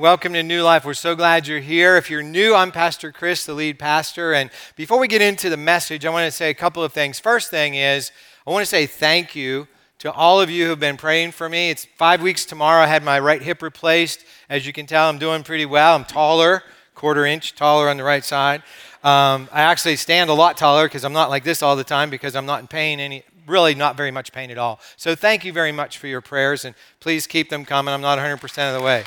[0.00, 0.86] Welcome to New Life.
[0.86, 1.98] We're so glad you're here.
[1.98, 4.32] If you're new, I'm Pastor Chris, the lead pastor.
[4.32, 7.20] And before we get into the message, I want to say a couple of things.
[7.20, 8.10] First thing is,
[8.46, 9.68] I want to say thank you
[9.98, 11.68] to all of you who've been praying for me.
[11.68, 12.82] It's five weeks tomorrow.
[12.82, 14.24] I had my right hip replaced.
[14.48, 15.96] As you can tell, I'm doing pretty well.
[15.96, 16.62] I'm taller,
[16.94, 18.62] quarter inch taller on the right side.
[19.04, 22.08] Um, I actually stand a lot taller because I'm not like this all the time
[22.08, 24.80] because I'm not in pain any, really not very much pain at all.
[24.96, 27.92] So thank you very much for your prayers and please keep them coming.
[27.92, 28.42] I'm not 100%
[28.74, 29.04] of the way.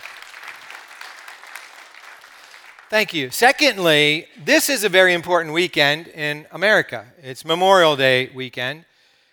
[2.94, 3.32] Thank you.
[3.32, 7.08] Secondly, this is a very important weekend in America.
[7.24, 8.86] It's Memorial Day weekend.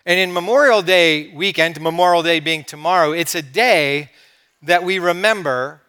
[0.03, 4.09] And in Memorial Day weekend, Memorial Day being tomorrow, it's a day
[4.63, 5.79] that we remember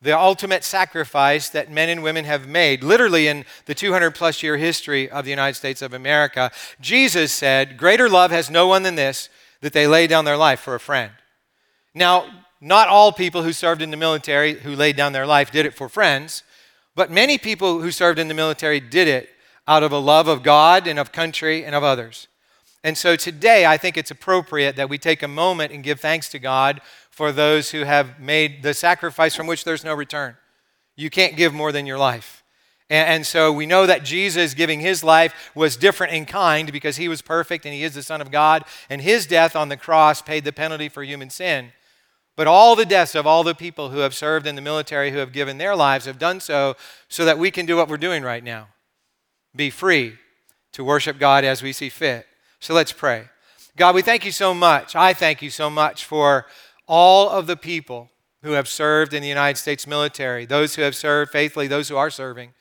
[0.00, 4.56] the ultimate sacrifice that men and women have made, literally in the 200 plus year
[4.56, 6.52] history of the United States of America.
[6.80, 9.28] Jesus said, Greater love has no one than this,
[9.60, 11.10] that they lay down their life for a friend.
[11.96, 12.26] Now,
[12.60, 15.74] not all people who served in the military who laid down their life did it
[15.74, 16.44] for friends,
[16.98, 19.30] but many people who served in the military did it
[19.68, 22.26] out of a love of God and of country and of others.
[22.82, 26.28] And so today, I think it's appropriate that we take a moment and give thanks
[26.30, 30.36] to God for those who have made the sacrifice from which there's no return.
[30.96, 32.42] You can't give more than your life.
[32.90, 37.06] And, so we know that Jesus giving his life was different in kind because he
[37.06, 40.20] was perfect and he is the Son of God, and his death on the cross
[40.20, 41.70] paid the penalty for human sin.
[42.38, 45.18] But all the deaths of all the people who have served in the military, who
[45.18, 46.76] have given their lives, have done so
[47.08, 48.68] so that we can do what we're doing right now
[49.56, 50.14] be free
[50.70, 52.28] to worship God as we see fit.
[52.60, 53.24] So let's pray.
[53.76, 54.94] God, we thank you so much.
[54.94, 56.46] I thank you so much for
[56.86, 58.08] all of the people
[58.44, 61.96] who have served in the United States military, those who have served faithfully, those who
[61.96, 62.52] are serving.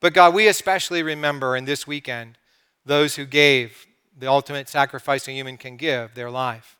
[0.00, 2.38] But God, we especially remember in this weekend
[2.86, 3.86] those who gave
[4.18, 6.77] the ultimate sacrifice a human can give, their life.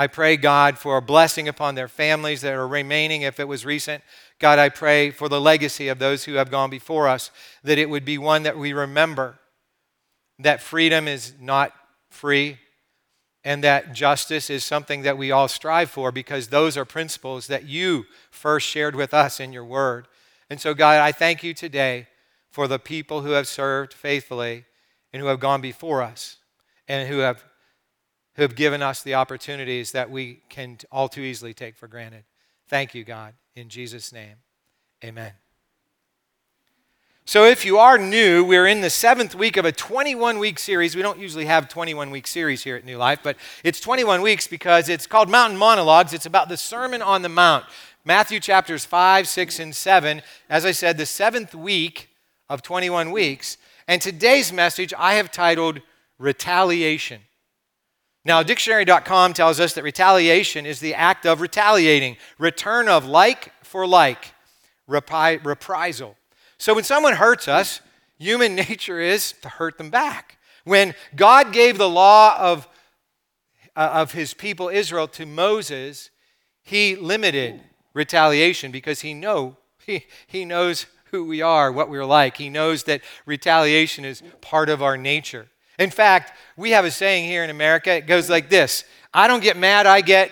[0.00, 3.66] I pray, God, for a blessing upon their families that are remaining if it was
[3.66, 4.02] recent.
[4.38, 7.30] God, I pray for the legacy of those who have gone before us,
[7.62, 9.38] that it would be one that we remember
[10.38, 11.74] that freedom is not
[12.08, 12.56] free,
[13.44, 17.66] and that justice is something that we all strive for because those are principles that
[17.66, 20.08] you first shared with us in your word.
[20.48, 22.08] And so, God, I thank you today
[22.50, 24.64] for the people who have served faithfully
[25.12, 26.38] and who have gone before us
[26.88, 27.44] and who have,
[28.34, 32.24] who have given us the opportunities that we can all too easily take for granted.
[32.68, 33.34] Thank you, God.
[33.56, 34.36] In Jesus' name,
[35.04, 35.32] amen.
[37.26, 40.96] So, if you are new, we're in the seventh week of a 21 week series.
[40.96, 44.48] We don't usually have 21 week series here at New Life, but it's 21 weeks
[44.48, 46.12] because it's called Mountain Monologues.
[46.12, 47.66] It's about the Sermon on the Mount,
[48.04, 50.22] Matthew chapters 5, 6, and 7.
[50.48, 52.08] As I said, the seventh week
[52.48, 53.58] of 21 weeks.
[53.86, 55.80] And today's message I have titled
[56.18, 57.22] Retaliation.
[58.24, 63.86] Now, dictionary.com tells us that retaliation is the act of retaliating, return of like for
[63.86, 64.34] like,
[64.86, 66.16] reprisal.
[66.58, 67.80] So when someone hurts us,
[68.18, 70.38] human nature is to hurt them back.
[70.64, 72.68] When God gave the law of,
[73.74, 76.10] uh, of his people Israel to Moses,
[76.62, 77.60] he limited
[77.94, 79.56] retaliation because he know
[79.86, 82.36] he, he knows who we are, what we're like.
[82.36, 85.48] He knows that retaliation is part of our nature.
[85.80, 87.90] In fact, we have a saying here in America.
[87.90, 90.30] It goes like this I don't get mad, I get.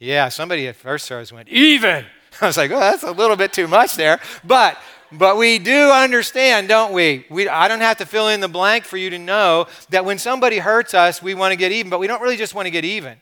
[0.00, 2.04] Yeah, somebody at first service went, even.
[2.40, 4.20] I was like, oh, that's a little bit too much there.
[4.44, 4.76] But
[5.10, 7.24] but we do understand, don't we?
[7.30, 7.48] we?
[7.48, 10.58] I don't have to fill in the blank for you to know that when somebody
[10.58, 12.84] hurts us, we want to get even, but we don't really just want to get
[12.84, 13.16] even.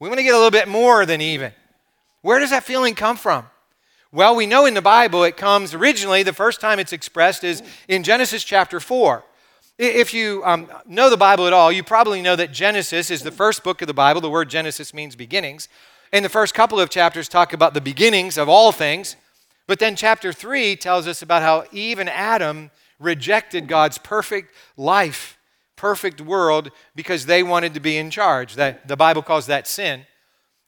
[0.00, 1.52] We want to get a little bit more than even.
[2.22, 3.46] Where does that feeling come from?
[4.10, 7.62] Well, we know in the Bible it comes originally, the first time it's expressed is
[7.88, 9.24] in Genesis chapter 4.
[9.84, 13.32] If you um, know the Bible at all, you probably know that Genesis is the
[13.32, 14.20] first book of the Bible.
[14.20, 15.68] The word Genesis means beginnings.
[16.12, 19.16] And the first couple of chapters talk about the beginnings of all things.
[19.66, 22.70] But then chapter 3 tells us about how Eve and Adam
[23.00, 25.36] rejected God's perfect life,
[25.74, 28.54] perfect world, because they wanted to be in charge.
[28.54, 30.06] That, the Bible calls that sin.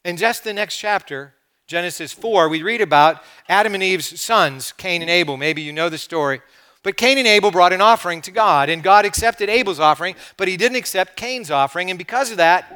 [0.03, 1.35] In just the next chapter,
[1.67, 5.37] Genesis 4, we read about Adam and Eve's sons, Cain and Abel.
[5.37, 6.41] Maybe you know the story.
[6.85, 10.47] But Cain and Abel brought an offering to God, and God accepted Abel's offering, but
[10.47, 12.71] he didn't accept Cain's offering, and because of that,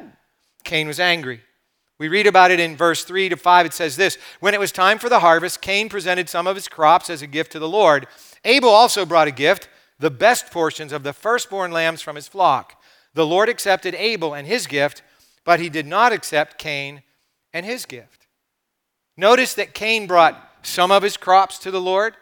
[0.64, 1.42] Cain was angry.
[1.96, 3.66] We read about it in verse 3 to 5.
[3.66, 6.66] It says this When it was time for the harvest, Cain presented some of his
[6.66, 8.08] crops as a gift to the Lord.
[8.44, 9.68] Abel also brought a gift,
[10.00, 12.82] the best portions of the firstborn lambs from his flock.
[13.14, 15.02] The Lord accepted Abel and his gift,
[15.44, 17.04] but he did not accept Cain
[17.52, 18.26] and his gift.
[19.16, 22.16] Notice that Cain brought some of his crops to the Lord,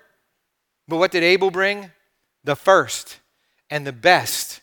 [0.89, 1.91] but what did Abel bring?
[2.45, 3.21] The first
[3.71, 4.63] and the best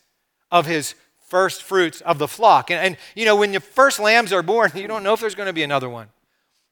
[0.52, 0.96] of his
[1.28, 2.72] first fruits of the flock.
[2.72, 5.36] And, and, you know, when your first lambs are born, you don't know if there's
[5.36, 6.10] going to be another one.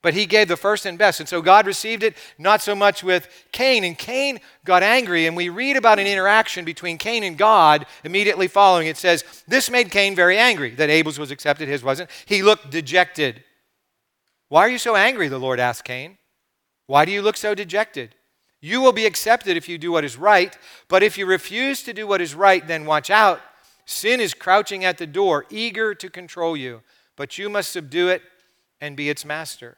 [0.04, 1.22] but he gave the first and best.
[1.22, 3.84] And so God received it, not so much with Cain.
[3.86, 8.50] And Cain got angry, and we read about an interaction between Cain and God immediately
[8.50, 8.88] following.
[8.88, 12.10] It says, This made Cain very angry that Abel's was accepted, his wasn't.
[12.26, 13.44] He looked dejected.
[14.50, 15.30] Why are you so angry?
[15.30, 16.18] The Lord asked Cain.
[16.86, 18.14] Why do you look so dejected?
[18.64, 20.58] You will be accepted if you do what is right,
[20.88, 23.42] but if you refuse to do what is right, then watch out.
[23.84, 26.82] Sin is crouching at the door, eager to control you,
[27.18, 28.22] but you must subdue it
[28.80, 29.76] and be its master.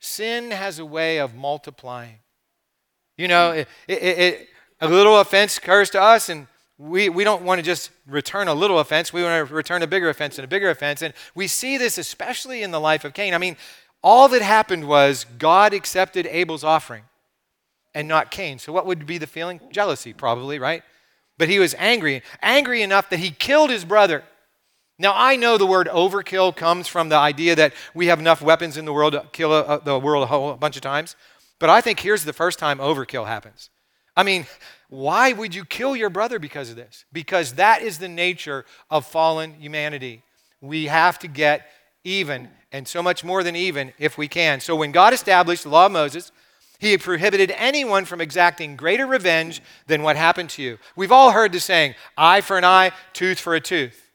[0.00, 2.20] Sin has a way of multiplying.
[3.18, 4.48] You know, it, it, it,
[4.80, 6.46] a little offense occurs to us, and
[6.78, 9.12] we, we don't want to just return a little offense.
[9.12, 11.02] We want to return a bigger offense and a bigger offense.
[11.02, 13.34] And we see this especially in the life of Cain.
[13.34, 13.58] I mean,
[14.02, 17.02] all that happened was God accepted Abel's offering
[17.96, 18.58] and not Cain.
[18.58, 19.58] So, what would be the feeling?
[19.72, 20.82] Jealousy, probably, right?
[21.38, 24.22] But he was angry, angry enough that he killed his brother.
[24.98, 28.76] Now, I know the word overkill comes from the idea that we have enough weapons
[28.76, 31.16] in the world to kill a, a, the world a whole bunch of times.
[31.58, 33.70] But I think here's the first time overkill happens.
[34.14, 34.46] I mean,
[34.90, 37.06] why would you kill your brother because of this?
[37.14, 40.22] Because that is the nature of fallen humanity.
[40.60, 41.66] We have to get
[42.04, 44.60] even, and so much more than even if we can.
[44.60, 46.30] So when God established the law of Moses,
[46.78, 50.78] he prohibited anyone from exacting greater revenge than what happened to you.
[50.94, 54.10] We've all heard the saying, eye for an eye, tooth for a tooth.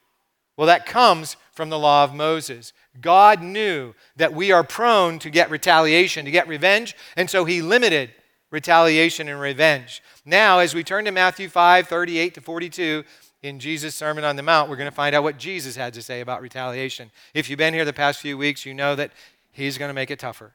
[0.58, 2.74] Well, that comes from the law of Moses.
[3.00, 7.62] God knew that we are prone to get retaliation, to get revenge, and so he
[7.62, 8.12] limited
[8.52, 10.04] retaliation and revenge.
[10.26, 13.04] Now, as we turn to Matthew 5 38 to 42,
[13.42, 16.02] in Jesus' Sermon on the Mount, we're going to find out what Jesus had to
[16.02, 17.10] say about retaliation.
[17.34, 19.12] If you've been here the past few weeks, you know that
[19.52, 20.54] he's going to make it tougher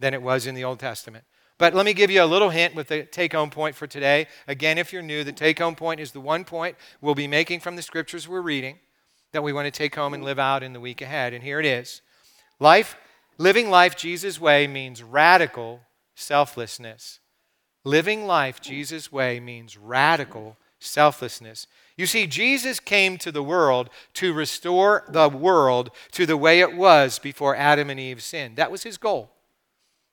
[0.00, 1.24] than it was in the Old Testament.
[1.58, 4.26] But let me give you a little hint with the take home point for today.
[4.48, 7.60] Again, if you're new, the take home point is the one point we'll be making
[7.60, 8.78] from the scriptures we're reading
[9.32, 11.34] that we want to take home and live out in the week ahead.
[11.34, 12.00] And here it is
[12.58, 12.96] Life,
[13.38, 15.80] living life Jesus' way means radical
[16.14, 17.20] selflessness.
[17.84, 21.66] Living life Jesus' way means radical selflessness.
[21.96, 26.74] You see, Jesus came to the world to restore the world to the way it
[26.74, 28.56] was before Adam and Eve sinned.
[28.56, 29.30] That was his goal.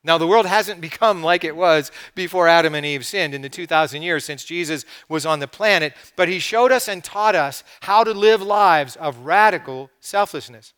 [0.08, 3.50] Now, the world hasn't become like it was before Adam and Eve sinned in the
[3.50, 7.62] 2,000 years since Jesus was on the planet, but he showed us and taught us
[7.82, 10.74] how to live lives of radical selflessness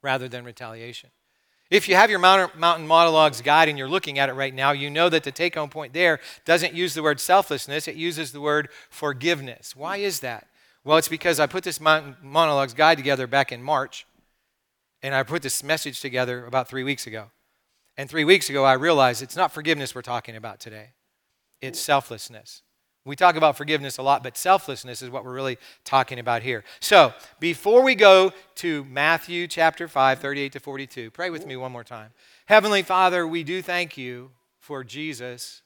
[0.00, 1.10] rather than retaliation.
[1.70, 4.90] If you have your Mountain Monologues guide and you're looking at it right now, you
[4.90, 8.40] know that the take home point there doesn't use the word selflessness, it uses the
[8.40, 9.74] word forgiveness.
[9.74, 10.46] Why is that?
[10.84, 14.06] Well, it's because I put this Mountain Monologues guide together back in March,
[15.02, 17.30] and I put this message together about three weeks ago.
[17.96, 20.90] And three weeks ago, I realized it's not forgiveness we're talking about today,
[21.60, 22.62] it's selflessness.
[23.06, 26.64] We talk about forgiveness a lot, but selflessness is what we're really talking about here.
[26.80, 31.70] So, before we go to Matthew chapter 5, 38 to 42, pray with me one
[31.70, 32.12] more time.
[32.46, 35.60] Heavenly Father, we do thank you for Jesus.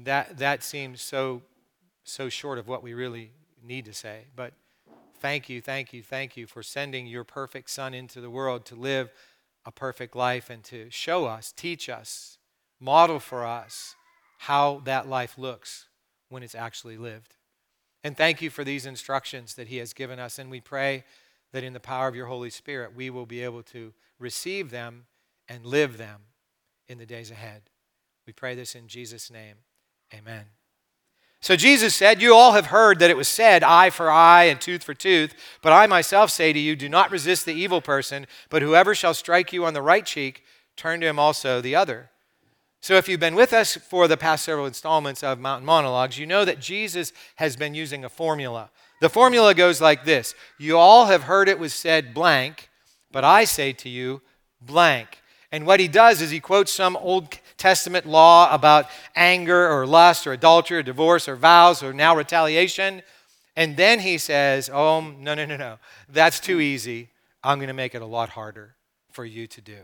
[0.00, 1.42] That, that seems so,
[2.02, 3.30] so short of what we really
[3.62, 4.54] need to say, but
[5.20, 8.74] thank you, thank you, thank you for sending your perfect Son into the world to
[8.74, 9.12] live
[9.64, 12.38] a perfect life and to show us, teach us,
[12.80, 13.94] model for us
[14.38, 15.86] how that life looks
[16.28, 17.36] when it's actually lived.
[18.02, 20.38] And thank you for these instructions that He has given us.
[20.38, 21.04] And we pray
[21.52, 25.06] that in the power of your Holy Spirit, we will be able to receive them
[25.48, 26.22] and live them
[26.88, 27.62] in the days ahead.
[28.26, 29.56] We pray this in Jesus' name.
[30.12, 30.46] Amen.
[31.42, 34.60] So Jesus said, You all have heard that it was said, eye for eye and
[34.60, 35.34] tooth for tooth.
[35.60, 39.12] But I myself say to you, do not resist the evil person, but whoever shall
[39.12, 40.44] strike you on the right cheek,
[40.76, 42.10] turn to him also the other.
[42.80, 46.26] So, if you've been with us for the past several installments of Mountain Monologues, you
[46.26, 48.70] know that Jesus has been using a formula.
[49.00, 52.70] The formula goes like this You all have heard it was said blank,
[53.10, 54.22] but I say to you
[54.60, 55.22] blank.
[55.50, 60.26] And what he does is he quotes some Old Testament law about anger or lust
[60.26, 63.02] or adultery or divorce or vows or now retaliation.
[63.54, 65.78] And then he says, Oh, no, no, no, no.
[66.08, 67.10] That's too easy.
[67.44, 68.74] I'm going to make it a lot harder
[69.12, 69.76] for you to do.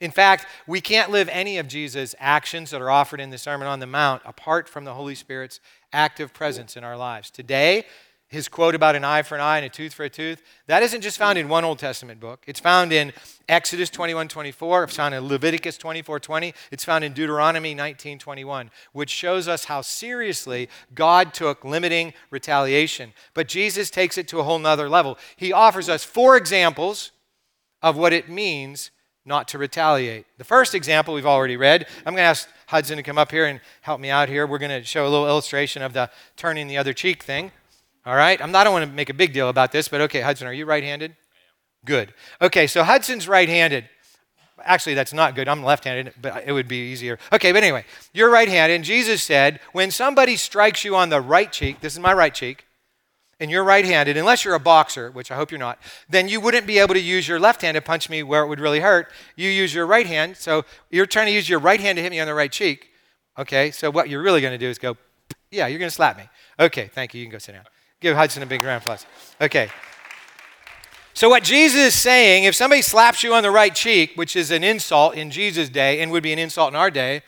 [0.00, 3.68] In fact, we can't live any of Jesus' actions that are offered in the Sermon
[3.68, 5.60] on the Mount apart from the Holy Spirit's
[5.92, 7.30] active presence in our lives.
[7.30, 7.84] Today,
[8.32, 10.82] his quote about an eye for an eye and a tooth for a tooth, that
[10.82, 12.42] isn't just found in one Old Testament book.
[12.46, 13.12] It's found in
[13.46, 18.70] Exodus 21 24, it's found in Leviticus 24 20, it's found in Deuteronomy 19 21,
[18.92, 23.12] which shows us how seriously God took limiting retaliation.
[23.34, 25.18] But Jesus takes it to a whole nother level.
[25.36, 27.12] He offers us four examples
[27.82, 28.90] of what it means
[29.26, 30.24] not to retaliate.
[30.38, 31.86] The first example we've already read.
[31.98, 34.46] I'm going to ask Hudson to come up here and help me out here.
[34.46, 37.52] We're going to show a little illustration of the turning the other cheek thing.
[38.04, 38.40] All right?
[38.42, 40.46] I'm not, I don't want to make a big deal about this, but okay, Hudson,
[40.46, 41.16] are you right handed?
[41.84, 42.14] Good.
[42.40, 43.88] Okay, so Hudson's right handed.
[44.64, 45.48] actually, that's not good.
[45.48, 47.18] I'm left handed, but it would be easier.
[47.32, 48.74] Okay, but anyway, you're right handed.
[48.74, 52.34] And Jesus said, when somebody strikes you on the right cheek, this is my right
[52.34, 52.66] cheek,
[53.40, 56.40] and you're right handed, unless you're a boxer, which I hope you're not, then you
[56.40, 58.80] wouldn't be able to use your left hand to punch me where it would really
[58.80, 59.10] hurt.
[59.34, 60.36] You use your right hand.
[60.36, 62.90] So you're trying to use your right hand to hit me on the right cheek.
[63.36, 64.96] Okay, so what you're really going to do is go,
[65.50, 66.24] yeah, you're going to slap me.
[66.60, 67.20] Okay, thank you.
[67.20, 67.64] You can go sit down.
[68.02, 69.06] Give Hudson a big round of applause.
[69.40, 69.70] Okay.
[71.14, 74.50] So, what Jesus is saying, if somebody slaps you on the right cheek, which is
[74.50, 77.22] an insult in Jesus' day and would be an insult in our day,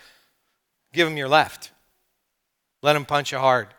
[0.91, 1.71] give them your left.
[2.81, 3.69] Let them punch you hard.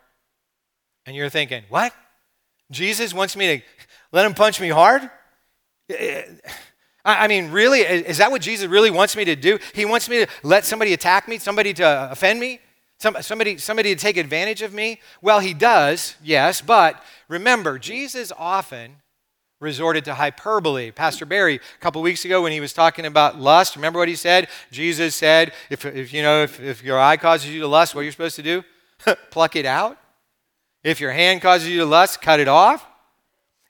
[1.05, 1.93] And you're thinking, what?
[2.71, 3.63] Jesus wants me to
[4.11, 5.09] let him punch me hard?
[7.05, 7.81] I mean, really?
[7.81, 9.59] Is that what Jesus really wants me to do?
[9.73, 12.59] He wants me to let somebody attack me, somebody to offend me,
[12.97, 14.99] somebody, somebody to take advantage of me?
[15.21, 18.97] Well, he does, yes, but remember, Jesus often
[19.59, 20.91] resorted to hyperbole.
[20.91, 24.15] Pastor Barry, a couple weeks ago, when he was talking about lust, remember what he
[24.15, 24.47] said?
[24.71, 28.01] Jesus said, if, if you know, if, if your eye causes you to lust, what
[28.01, 28.63] are you supposed to do?
[29.31, 29.97] Pluck it out.
[30.83, 32.85] If your hand causes you to lust, cut it off.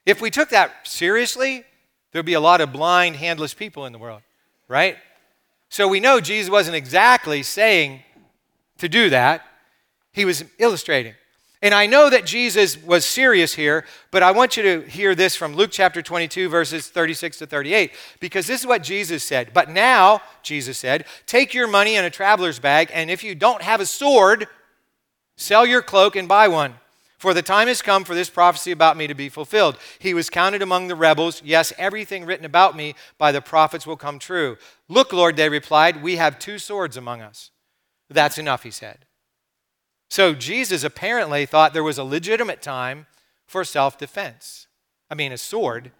[0.04, 1.64] If we took that seriously,
[2.12, 4.22] there'd be a lot of blind, handless people in the world,
[4.68, 4.96] right?
[5.70, 8.02] So we know Jesus wasn't exactly saying
[8.78, 9.44] to do that,
[10.12, 11.14] he was illustrating.
[11.60, 15.34] And I know that Jesus was serious here, but I want you to hear this
[15.34, 19.50] from Luke chapter 22, verses 36 to 38, because this is what Jesus said.
[19.52, 23.62] But now, Jesus said, take your money in a traveler's bag, and if you don't
[23.62, 24.46] have a sword,
[25.36, 26.74] sell your cloak and buy one.
[27.18, 29.76] For the time has come for this prophecy about me to be fulfilled.
[29.98, 31.42] He was counted among the rebels.
[31.44, 34.56] Yes, everything written about me by the prophets will come true.
[34.88, 37.50] Look, Lord, they replied, we have two swords among us.
[38.10, 38.98] That's enough, he said.
[40.10, 43.06] So Jesus apparently thought there was a legitimate time
[43.46, 44.66] for self defense.
[45.10, 45.90] I mean, a sword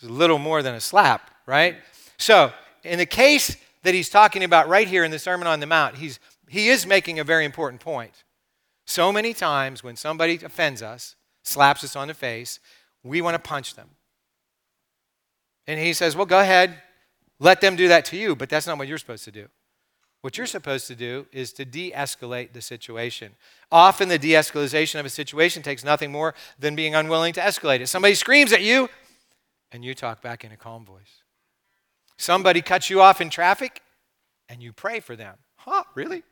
[0.00, 1.76] is a little more than a slap, right?
[2.18, 2.52] So,
[2.84, 5.96] in the case that he's talking about right here in the Sermon on the Mount,
[5.96, 8.24] he's, he is making a very important point.
[8.86, 12.58] So many times when somebody offends us, slaps us on the face,
[13.02, 13.90] we want to punch them.
[15.66, 16.80] And he says, Well, go ahead,
[17.38, 19.48] let them do that to you, but that's not what you're supposed to do.
[20.20, 23.32] What you're supposed to do is to de escalate the situation.
[23.70, 27.80] Often, the de escalation of a situation takes nothing more than being unwilling to escalate
[27.80, 27.86] it.
[27.88, 28.88] Somebody screams at you,
[29.70, 31.22] and you talk back in a calm voice.
[32.16, 33.80] Somebody cuts you off in traffic,
[34.48, 35.36] and you pray for them.
[35.56, 36.24] Huh, really?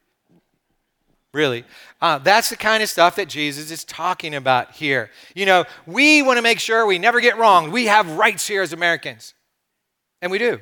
[1.33, 1.64] Really?
[2.00, 5.11] Uh, that's the kind of stuff that Jesus is talking about here.
[5.35, 7.71] You know, we want to make sure we never get wrong.
[7.71, 9.35] We have rights here as Americans,
[10.21, 10.59] and we do.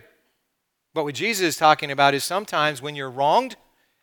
[0.95, 3.57] But what Jesus is talking about is sometimes when you're wronged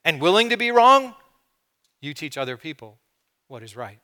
[0.04, 1.16] and willing to be wrong,
[2.02, 3.00] you teach other people
[3.48, 4.00] what is right.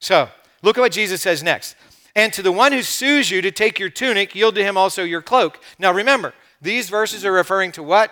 [0.00, 0.28] So,
[0.62, 1.76] look at what Jesus says next.
[2.14, 5.04] And to the one who sues you to take your tunic, yield to him also
[5.04, 5.62] your cloak.
[5.78, 8.10] Now remember, these verses are referring to what?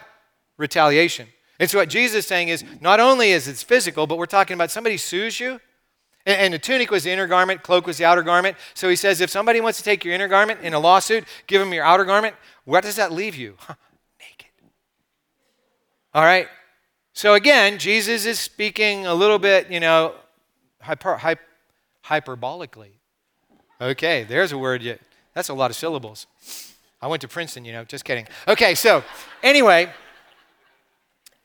[0.56, 1.28] Retaliation.
[1.58, 4.54] And so what Jesus is saying is not only is it physical, but we're talking
[4.54, 5.60] about somebody sues you.
[6.26, 8.56] And, and the tunic was the inner garment, cloak was the outer garment.
[8.74, 11.60] So he says if somebody wants to take your inner garment in a lawsuit, give
[11.60, 12.34] them your outer garment.
[12.64, 13.56] Where does that leave you?
[14.20, 14.50] Naked.
[16.14, 16.48] All right?
[17.12, 20.14] So again, Jesus is speaking a little bit, you know,
[20.80, 21.42] hyper, hyper,
[22.04, 22.90] hyperbolically.
[23.80, 24.82] Okay, there's a word.
[24.82, 25.00] Yet.
[25.34, 26.26] That's a lot of syllables.
[27.02, 28.26] I went to Princeton, you know, just kidding.
[28.48, 29.04] Okay, so
[29.42, 29.92] anyway,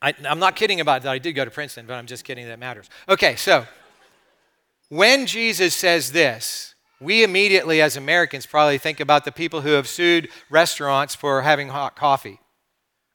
[0.02, 1.12] I, am not kidding about that.
[1.12, 2.90] I did go to Princeton, but I'm just kidding that matters.
[3.10, 3.66] Okay, so
[4.90, 9.88] when Jesus says this, we immediately, as Americans, probably think about the people who have
[9.88, 12.40] sued restaurants for having hot coffee.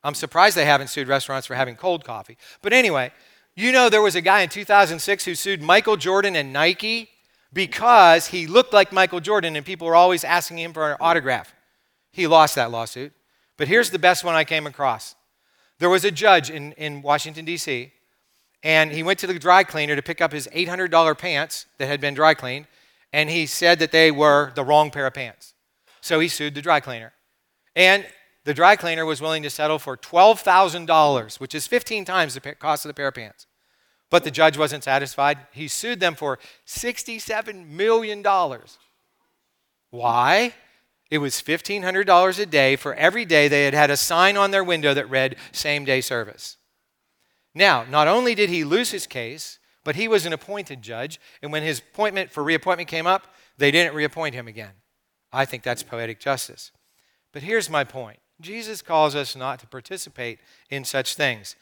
[0.02, 2.38] I'm surprised they haven't sued restaurants for having cold coffee.
[2.62, 3.12] But anyway,
[3.54, 7.10] you know there was a guy in 2006 who sued Michael Jordan and Nike
[7.52, 11.54] because he looked like Michael Jordan and people were always asking him for an autograph.
[12.10, 13.12] He lost that lawsuit.
[13.56, 15.14] But here's the best one I came across.
[15.78, 17.92] There was a judge in, in Washington, D.C.,
[18.64, 22.00] and he went to the dry cleaner to pick up his $800 pants that had
[22.00, 22.66] been dry cleaned,
[23.12, 25.52] and he said that they were the wrong pair of pants.
[26.00, 27.12] So he sued the dry cleaner.
[27.76, 28.06] And
[28.44, 32.84] the dry cleaner was willing to settle for $12,000, which is 15 times the cost
[32.84, 33.46] of the pair of pants.
[34.10, 35.38] But the judge wasn't satisfied.
[35.52, 38.24] He sued them for $67 million.
[39.90, 40.54] Why?
[41.10, 44.64] It was $1,500 a day for every day they had had a sign on their
[44.64, 46.56] window that read same day service.
[47.54, 51.52] Now, not only did he lose his case, but he was an appointed judge, and
[51.52, 54.72] when his appointment for reappointment came up, they didn't reappoint him again.
[55.32, 56.72] I think that's poetic justice.
[57.32, 61.56] But here's my point Jesus calls us not to participate in such things.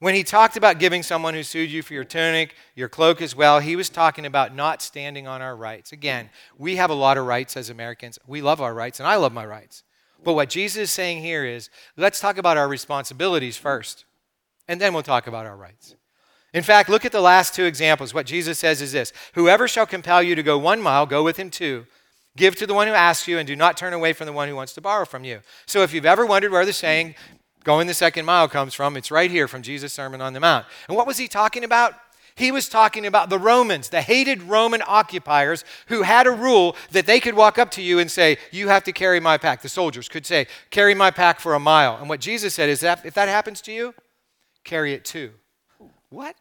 [0.00, 3.36] When he talked about giving someone who sued you for your tunic, your cloak as
[3.36, 5.92] well, he was talking about not standing on our rights.
[5.92, 8.18] Again, we have a lot of rights as Americans.
[8.26, 9.82] We love our rights, and I love my rights.
[10.24, 11.68] But what Jesus is saying here is
[11.98, 14.06] let's talk about our responsibilities first,
[14.70, 15.96] and then we'll talk about our rights.
[16.54, 18.14] In fact, look at the last two examples.
[18.14, 21.36] What Jesus says is this Whoever shall compel you to go one mile, go with
[21.36, 21.86] him two.
[22.36, 24.48] Give to the one who asks you, and do not turn away from the one
[24.48, 25.40] who wants to borrow from you.
[25.66, 27.16] So if you've ever wondered where the saying,
[27.64, 30.64] going the second mile comes from, it's right here from Jesus' Sermon on the Mount.
[30.86, 31.94] And what was he talking about?
[32.36, 37.06] He was talking about the Romans, the hated Roman occupiers who had a rule that
[37.06, 39.62] they could walk up to you and say, You have to carry my pack.
[39.62, 41.96] The soldiers could say, Carry my pack for a mile.
[41.96, 43.92] And what Jesus said is that if that happens to you,
[44.70, 45.32] carry it too.
[46.10, 46.36] What?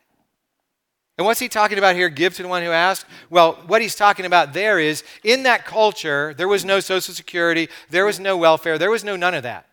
[1.17, 2.07] And what's he talking about here?
[2.07, 3.09] Give to the one who asks?
[3.29, 7.67] Well, what he's talking about there is in that culture, there was no Social Security,
[7.89, 9.65] there was no welfare, there was no none of that.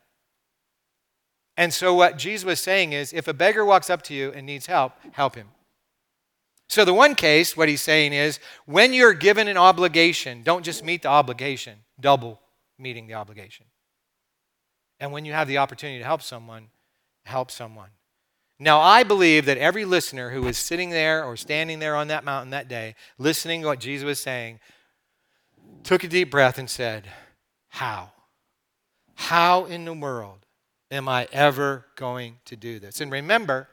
[1.56, 4.44] And so, what Jesus was saying is if a beggar walks up to you and
[4.44, 5.48] needs help, help him.
[6.68, 10.84] So, the one case, what he's saying is when you're given an obligation, don't just
[10.84, 12.40] meet the obligation, double
[12.78, 13.66] meeting the obligation.
[14.98, 16.68] And when you have the opportunity to help someone,
[17.24, 17.90] help someone.
[18.58, 22.24] Now, I believe that every listener who was sitting there or standing there on that
[22.24, 24.60] mountain that day, listening to what Jesus was saying,
[25.82, 27.04] took a deep breath and said,
[27.68, 28.12] How?
[29.14, 30.46] How in the world
[30.90, 33.00] am I ever going to do this?
[33.00, 33.68] And remember,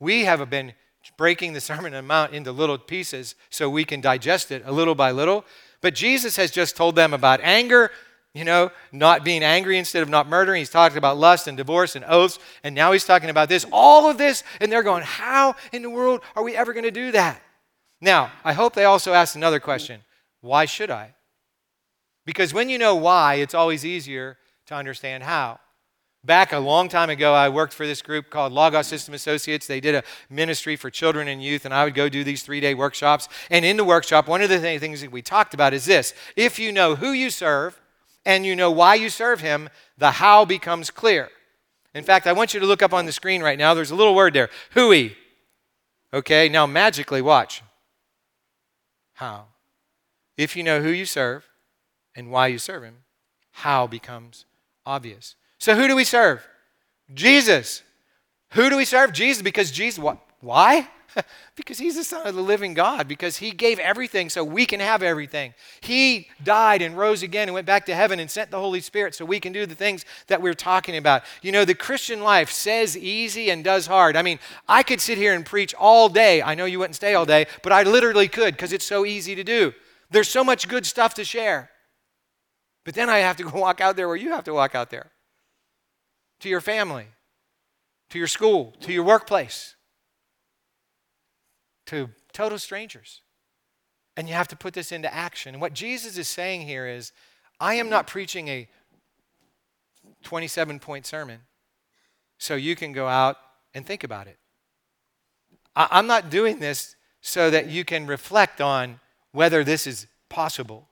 [0.00, 0.72] we have been
[1.16, 4.72] breaking the Sermon on the Mount into little pieces so we can digest it a
[4.72, 5.44] little by little.
[5.80, 7.90] But Jesus has just told them about anger,
[8.34, 10.60] you know, not being angry instead of not murdering.
[10.60, 12.38] He's talking about lust and divorce and oaths.
[12.64, 14.42] And now he's talking about this, all of this.
[14.60, 17.42] And they're going, How in the world are we ever going to do that?
[18.00, 20.00] Now, I hope they also asked another question
[20.40, 21.14] Why should I?
[22.24, 25.58] Because when you know why, it's always easier to understand how.
[26.24, 29.66] Back a long time ago, I worked for this group called Logos System Associates.
[29.66, 32.60] They did a ministry for children and youth, and I would go do these three
[32.60, 33.28] day workshops.
[33.50, 36.58] And in the workshop, one of the things that we talked about is this if
[36.58, 37.81] you know who you serve
[38.24, 41.30] and you know why you serve Him, the how becomes clear.
[41.94, 43.74] In fact, I want you to look up on the screen right now.
[43.74, 45.10] There's a little word there hui.
[46.14, 47.62] Okay, now magically, watch.
[49.14, 49.46] How?
[50.36, 51.48] If you know who you serve
[52.14, 53.04] and why you serve Him,
[53.52, 54.46] how becomes
[54.84, 55.36] obvious.
[55.58, 56.46] So who do we serve?
[57.12, 57.82] Jesus.
[58.52, 59.12] Who do we serve?
[59.12, 60.02] Jesus, because Jesus?
[60.42, 60.88] Why?
[61.56, 64.80] because he's the Son of the living God, because he gave everything so we can
[64.80, 65.54] have everything.
[65.80, 69.14] He died and rose again and went back to heaven and sent the Holy Spirit
[69.14, 71.22] so we can do the things that we're talking about.
[71.42, 74.16] You know, the Christian life says easy and does hard.
[74.16, 76.42] I mean, I could sit here and preach all day.
[76.42, 79.34] I know you wouldn't stay all day, but I literally could because it's so easy
[79.34, 79.72] to do.
[80.10, 81.70] There's so much good stuff to share.
[82.84, 84.90] But then I have to go walk out there where you have to walk out
[84.90, 85.12] there
[86.40, 87.06] to your family,
[88.10, 89.76] to your school, to your workplace,
[91.86, 93.20] to total strangers.
[94.16, 95.54] And you have to put this into action.
[95.54, 97.12] And what Jesus is saying here is
[97.58, 98.68] I am not preaching a
[100.24, 101.40] 27 point sermon
[102.38, 103.36] so you can go out
[103.74, 104.36] and think about it.
[105.74, 110.88] I'm not doing this so that you can reflect on whether this is possible.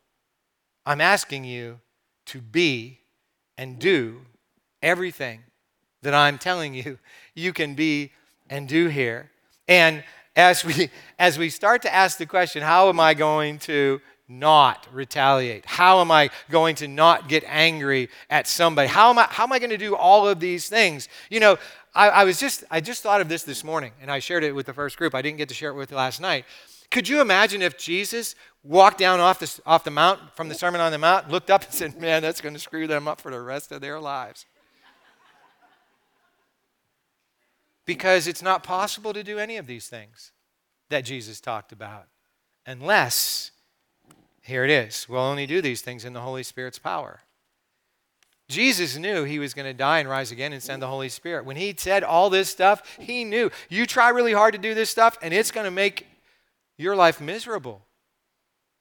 [0.87, 1.81] I'm asking you
[2.27, 3.01] to be
[3.59, 4.23] and do
[4.83, 5.41] everything
[6.03, 6.99] that I'm telling you
[7.35, 8.13] you can be
[8.49, 9.31] and do here.
[9.69, 10.03] And
[10.41, 14.87] as we as we start to ask the question, how am I going to not
[14.93, 15.67] retaliate?
[15.67, 18.89] How am I going to not get angry at somebody?
[18.89, 21.09] How am I how am I going to do all of these things?
[21.31, 21.59] You know,
[21.95, 24.55] I, I was just I just thought of this this morning, and I shared it
[24.55, 25.15] with the first group.
[25.15, 26.45] I didn't get to share it with last night.
[26.91, 30.81] Could you imagine if Jesus walked down off the, off the mount from the Sermon
[30.81, 33.31] on the Mount, looked up and said, Man, that's going to screw them up for
[33.31, 34.47] the rest of their lives?
[37.87, 40.33] Because it's not possible to do any of these things
[40.91, 42.07] that Jesus talked about
[42.67, 43.51] unless,
[44.43, 47.21] here it is, we'll only do these things in the Holy Spirit's power.
[48.49, 51.45] Jesus knew he was going to die and rise again and send the Holy Spirit.
[51.45, 54.91] When he said all this stuff, he knew you try really hard to do this
[54.91, 56.07] stuff and it's going to make
[56.77, 57.83] your life miserable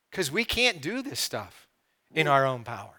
[0.09, 1.67] because we can't do this stuff
[2.13, 2.98] in our own power.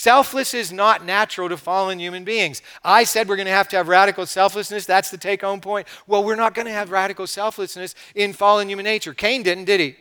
[0.00, 2.62] Selfless is not natural to fallen human beings.
[2.82, 4.86] I said we're going to have to have radical selflessness.
[4.86, 5.86] That's the take home point.
[6.06, 9.12] Well, we're not going to have radical selflessness in fallen human nature.
[9.12, 9.96] Cain didn't, did he?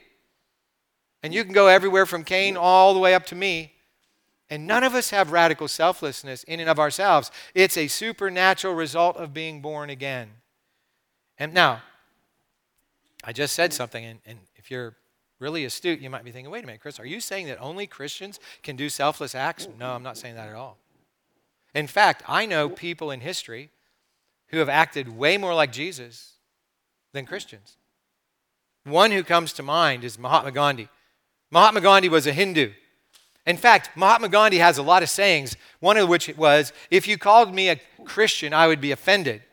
[1.22, 3.74] And you can go everywhere from Cain all the way up to me.
[4.50, 7.30] And none of us have radical selflessness in and of ourselves.
[7.54, 10.30] It's a supernatural result of being born again.
[11.38, 11.82] And now,
[13.22, 14.96] I just said something, and, and if you're
[15.40, 17.88] really astute, you might be thinking, wait a minute, Chris, are you saying that only
[17.88, 19.68] Christians can do selfless acts?
[19.80, 20.78] No, I'm not saying that at all.
[21.74, 23.72] In fact, I know people in history
[24.48, 26.34] who have acted way more like Jesus
[27.14, 27.78] than Christians.
[28.84, 30.90] One who comes to mind is Mahatma Gandhi.
[31.52, 32.72] Mahatma Gandhi was a Hindu.
[33.46, 37.18] In fact, Mahatma Gandhi has a lot of sayings, one of which was, If you
[37.18, 39.44] called me a Christian, I would be offended.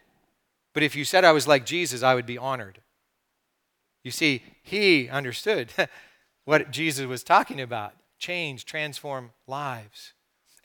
[0.75, 2.81] But if you said I was like Jesus, I would be honored.
[4.03, 5.72] You see, he understood
[6.44, 10.12] what Jesus was talking about change, transform lives.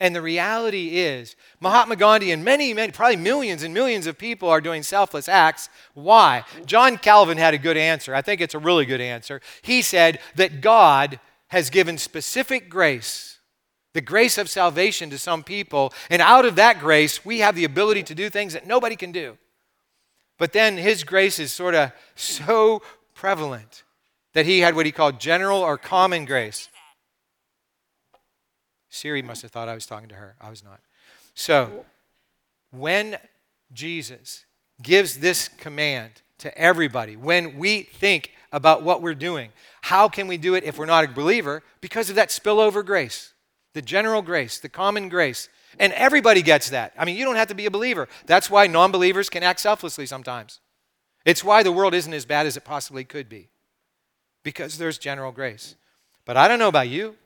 [0.00, 4.48] And the reality is, Mahatma Gandhi and many, many, probably millions and millions of people
[4.48, 5.68] are doing selfless acts.
[5.94, 6.44] Why?
[6.66, 8.12] John Calvin had a good answer.
[8.12, 9.40] I think it's a really good answer.
[9.60, 13.38] He said that God has given specific grace,
[13.92, 17.64] the grace of salvation to some people, and out of that grace, we have the
[17.64, 19.38] ability to do things that nobody can do.
[20.38, 22.82] But then his grace is sort of so
[23.14, 23.84] prevalent
[24.34, 26.68] that he had what he called general or common grace.
[28.88, 30.36] Siri must have thought I was talking to her.
[30.40, 30.80] I was not.
[31.34, 31.86] So,
[32.70, 33.18] when
[33.72, 34.44] Jesus
[34.82, 39.50] gives this command to everybody, when we think about what we're doing,
[39.82, 41.62] how can we do it if we're not a believer?
[41.80, 43.32] Because of that spillover grace,
[43.72, 45.48] the general grace, the common grace.
[45.78, 46.92] And everybody gets that.
[46.98, 48.08] I mean, you don't have to be a believer.
[48.26, 50.60] That's why non believers can act selflessly sometimes.
[51.24, 53.48] It's why the world isn't as bad as it possibly could be,
[54.42, 55.76] because there's general grace.
[56.24, 57.16] But I don't know about you.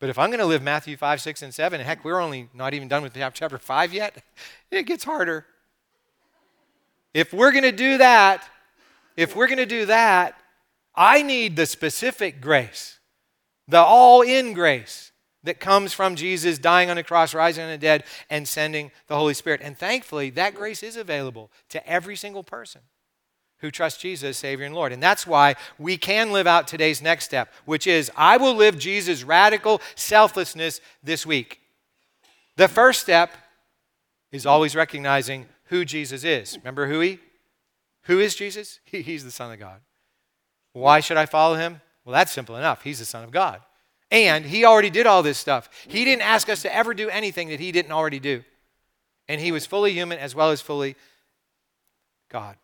[0.00, 2.48] But if I'm going to live Matthew 5, 6, and 7, and heck, we're only
[2.52, 4.22] not even done with chapter 5 yet,
[4.70, 5.46] it gets harder.
[7.14, 8.48] If we're going to do that,
[9.16, 10.36] if we're going to do that,
[10.94, 12.98] I need the specific grace,
[13.68, 15.12] the all in grace
[15.44, 19.16] that comes from Jesus dying on the cross, rising on the dead, and sending the
[19.16, 19.60] Holy Spirit.
[19.62, 22.80] And thankfully, that grace is available to every single person
[23.64, 24.92] who trust Jesus Savior and Lord.
[24.92, 28.76] And that's why we can live out today's next step, which is I will live
[28.78, 31.60] Jesus' radical selflessness this week.
[32.56, 33.32] The first step
[34.32, 36.58] is always recognizing who Jesus is.
[36.58, 37.20] Remember who he?
[38.02, 38.80] Who is Jesus?
[38.84, 39.80] He, he's the Son of God.
[40.74, 41.80] Why should I follow him?
[42.04, 42.82] Well, that's simple enough.
[42.82, 43.62] He's the Son of God.
[44.10, 45.70] And he already did all this stuff.
[45.88, 48.44] He didn't ask us to ever do anything that he didn't already do.
[49.26, 50.96] And he was fully human as well as fully
[52.28, 52.56] God.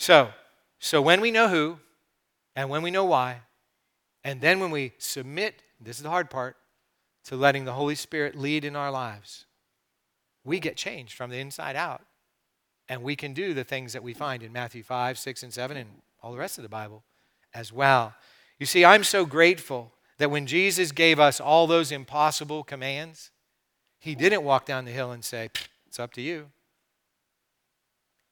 [0.00, 0.30] So,
[0.78, 1.78] so when we know who
[2.56, 3.42] and when we know why,
[4.24, 6.56] and then when we submit, this is the hard part,
[7.24, 9.44] to letting the Holy Spirit lead in our lives,
[10.42, 12.00] we get changed from the inside out.
[12.88, 15.76] And we can do the things that we find in Matthew 5, 6, and 7,
[15.76, 15.90] and
[16.22, 17.04] all the rest of the Bible
[17.52, 18.14] as well.
[18.58, 23.30] You see, I'm so grateful that when Jesus gave us all those impossible commands,
[23.98, 25.50] he didn't walk down the hill and say,
[25.86, 26.46] It's up to you.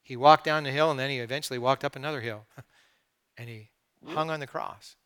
[0.08, 2.46] He walked down the hill and then he eventually walked up another hill.
[3.36, 3.68] and he
[4.06, 4.96] hung on the cross.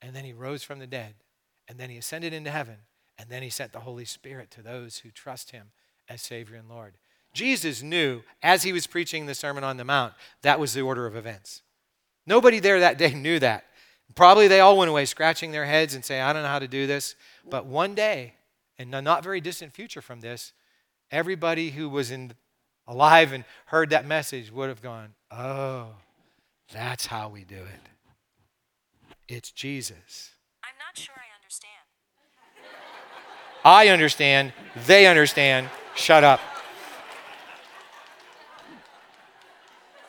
[0.00, 1.16] And then he rose from the dead.
[1.68, 2.76] And then he ascended into heaven.
[3.18, 5.72] And then he sent the Holy Spirit to those who trust him
[6.08, 6.94] as Savior and Lord.
[7.34, 11.04] Jesus knew as he was preaching the Sermon on the Mount, that was the order
[11.04, 11.60] of events.
[12.24, 13.66] Nobody there that day knew that.
[14.14, 16.66] Probably they all went away scratching their heads and saying, I don't know how to
[16.66, 17.14] do this.
[17.50, 18.36] But one day,
[18.78, 20.54] in a not very distant future from this,
[21.10, 22.32] everybody who was in
[22.86, 25.88] alive and heard that message would have gone, Oh,
[26.72, 27.88] that's how we do it.
[29.28, 30.30] It's Jesus.
[30.62, 31.70] I'm not sure I understand.
[33.64, 34.52] I understand.
[34.86, 35.70] They understand.
[35.94, 36.40] Shut up.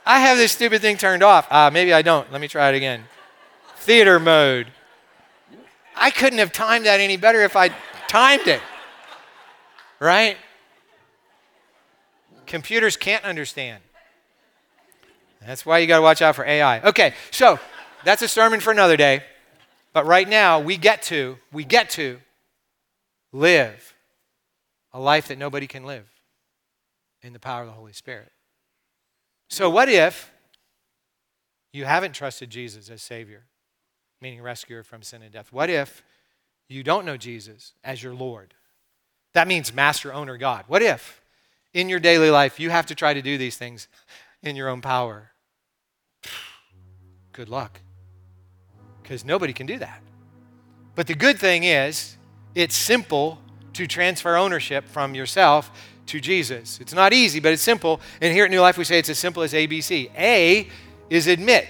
[0.06, 1.48] I have this stupid thing turned off.
[1.50, 2.32] Ah, maybe I don't.
[2.32, 3.06] Let me try it again.
[3.78, 4.68] Theater mode.
[5.96, 7.70] I couldn't have timed that any better if I
[8.08, 8.62] timed it.
[10.00, 10.38] Right?
[12.46, 13.82] Computers can't understand.
[15.46, 16.82] That's why you got to watch out for AI.
[16.82, 17.60] Okay, so
[18.04, 19.24] that's a sermon for another day.
[19.94, 22.20] But right now, we get to, we get to
[23.32, 23.94] live
[24.92, 26.08] a life that nobody can live
[27.22, 28.32] in the power of the Holy Spirit.
[29.50, 30.32] So, what if
[31.72, 33.46] you haven't trusted Jesus as Savior,
[34.22, 35.52] meaning rescuer from sin and death?
[35.52, 36.04] What if
[36.68, 38.54] you don't know Jesus as your Lord?
[39.34, 40.66] That means master, owner, God.
[40.68, 41.22] What if
[41.76, 43.90] in your daily life, you have to try to do these things
[44.42, 45.32] in your own power.
[47.34, 47.82] Good luck.
[49.04, 50.02] Because nobody can do that.
[50.96, 52.18] But the good thing is,
[52.56, 53.40] it's simple
[53.74, 55.70] to transfer ownership from yourself
[56.08, 56.80] to Jesus.
[56.80, 58.00] It's not easy, but it's simple.
[58.22, 60.10] And here at New Life, we say it's as simple as ABC.
[60.18, 60.70] A
[61.10, 61.68] is admit.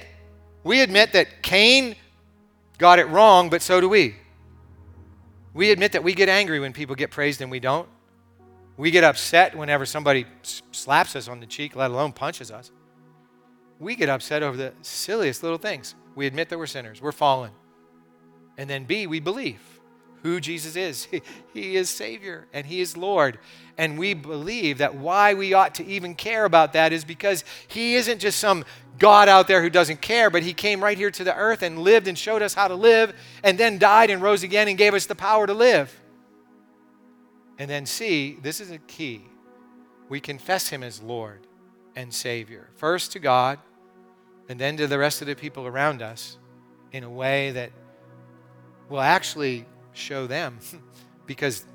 [0.63, 1.95] We admit that Cain
[2.77, 4.15] got it wrong, but so do we.
[5.55, 7.89] We admit that we get angry when people get praised and we don't.
[8.77, 10.25] We get upset whenever somebody
[10.71, 12.71] slaps us on the cheek, let alone punches us.
[13.79, 15.95] We get upset over the silliest little things.
[16.15, 17.51] We admit that we're sinners, we're fallen.
[18.57, 19.61] And then B, we believe
[20.23, 21.07] who Jesus is.
[21.53, 23.39] He is Savior and He is Lord.
[23.77, 27.95] And we believe that why we ought to even care about that is because He
[27.95, 28.65] isn't just some
[28.97, 31.79] God out there who doesn't care, but He came right here to the earth and
[31.79, 34.93] lived and showed us how to live, and then died and rose again and gave
[34.93, 35.97] us the power to live.
[37.57, 39.23] And then, see, this is a key.
[40.09, 41.47] We confess Him as Lord
[41.95, 43.59] and Savior, first to God,
[44.49, 46.37] and then to the rest of the people around us
[46.91, 47.71] in a way that
[48.89, 50.59] will actually show them.
[51.25, 51.65] because,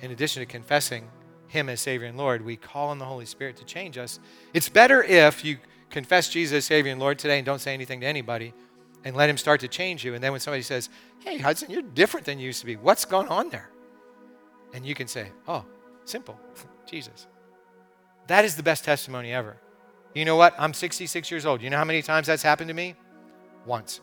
[0.00, 1.08] in addition to confessing
[1.48, 4.20] Him as Savior and Lord, we call on the Holy Spirit to change us.
[4.54, 5.58] It's better if you
[5.90, 8.54] confess Jesus as Savior and Lord today and don't say anything to anybody
[9.04, 10.14] and let Him start to change you.
[10.14, 10.88] And then when somebody says,
[11.20, 13.69] Hey, Hudson, you're different than you used to be, what's going on there?
[14.72, 15.64] And you can say, Oh,
[16.04, 16.38] simple,
[16.86, 17.26] Jesus.
[18.26, 19.56] That is the best testimony ever.
[20.14, 20.54] You know what?
[20.58, 21.62] I'm 66 years old.
[21.62, 22.94] You know how many times that's happened to me?
[23.66, 24.00] Once.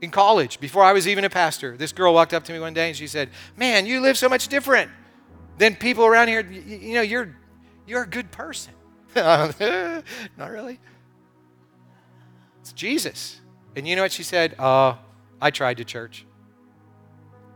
[0.00, 2.72] In college, before I was even a pastor, this girl walked up to me one
[2.72, 4.90] day and she said, Man, you live so much different
[5.58, 6.40] than people around here.
[6.40, 7.36] You, you know, you're,
[7.86, 8.74] you're a good person.
[9.16, 9.58] Not
[10.38, 10.78] really.
[12.60, 13.40] It's Jesus.
[13.74, 14.58] And you know what she said?
[14.58, 14.96] Uh,
[15.40, 16.26] I tried to church.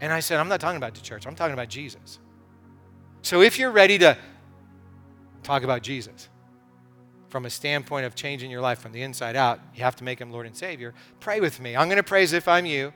[0.02, 2.18] And I said, I'm not talking about the church, I'm talking about Jesus.
[3.22, 4.18] So if you're ready to
[5.44, 6.28] talk about Jesus
[7.28, 10.20] from a standpoint of changing your life from the inside out, you have to make
[10.20, 10.92] him Lord and Savior.
[11.20, 11.76] Pray with me.
[11.76, 12.92] I'm going to pray as if I'm you.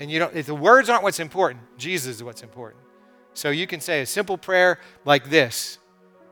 [0.00, 2.82] And you don't, if the words aren't what's important, Jesus is what's important.
[3.34, 5.78] So you can say a simple prayer like this,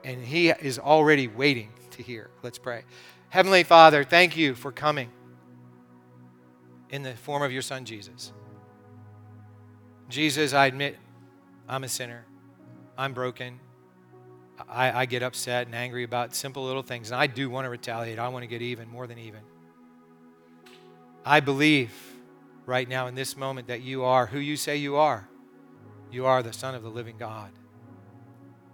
[0.02, 2.30] and he is already waiting to hear.
[2.42, 2.84] Let's pray.
[3.28, 5.10] Heavenly Father, thank you for coming
[6.88, 8.32] in the form of your Son, Jesus.
[10.08, 10.96] Jesus, I admit
[11.68, 12.24] I'm a sinner.
[12.96, 13.60] I'm broken.
[14.68, 17.70] I, I, get upset and angry about simple little things, and I do want to
[17.70, 18.18] retaliate.
[18.18, 19.40] I want to get even, more than even.
[21.24, 21.92] I believe
[22.64, 25.28] right now in this moment that you are who you say you are.
[26.10, 27.50] You are the Son of the living God.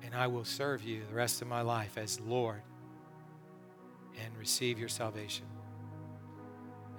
[0.02, 2.62] And I will serve you the rest of my life as Lord
[4.22, 5.46] and receive your salvation.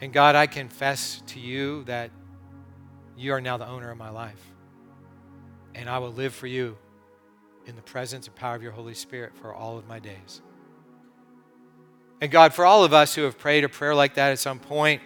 [0.02, 2.12] And God, I confess to you that
[3.18, 4.52] you are now the owner of my life.
[5.76, 6.78] And I will live for you
[7.66, 10.42] in the presence and power of your Holy Spirit for all of my days.
[12.22, 14.60] And God, for all of us who have prayed a prayer like that at some
[14.60, 15.02] point,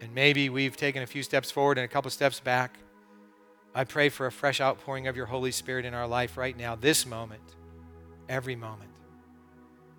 [0.00, 2.78] and maybe we've taken a few steps forward and a couple steps back,
[3.74, 6.76] I pray for a fresh outpouring of your Holy Spirit in our life right now,
[6.76, 7.42] this moment,
[8.28, 8.90] every moment,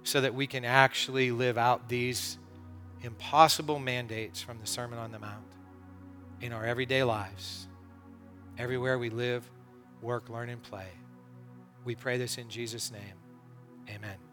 [0.03, 2.37] so that we can actually live out these
[3.01, 5.54] impossible mandates from the Sermon on the Mount
[6.41, 7.67] in our everyday lives,
[8.57, 9.49] everywhere we live,
[10.01, 10.87] work, learn, and play.
[11.83, 13.15] We pray this in Jesus' name.
[13.89, 14.24] Amen.